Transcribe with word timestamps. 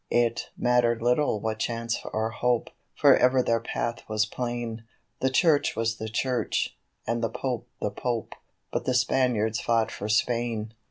It 0.09 0.49
mattered 0.57 1.03
little 1.03 1.39
what 1.39 1.59
chance 1.59 1.99
or 2.11 2.31
hope, 2.31 2.71
for 2.95 3.15
ever 3.15 3.43
their 3.43 3.59
path 3.59 4.01
was 4.09 4.25
plain, 4.25 4.83
The 5.19 5.29
Church 5.29 5.75
was 5.75 5.97
the 5.97 6.09
Church, 6.09 6.75
and 7.05 7.23
the 7.23 7.29
Pope 7.29 7.67
the 7.79 7.91
Pope 7.91 8.33
but 8.71 8.85
the 8.85 8.95
Spaniards 8.95 9.61
fought 9.61 9.91
for 9.91 10.09
Spain. 10.09 10.73